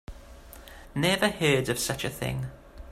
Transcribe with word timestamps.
Never 0.95 1.29
heard 1.29 1.69
of 1.69 1.77
such 1.77 2.03
a 2.03 2.09
thing. 2.09 2.47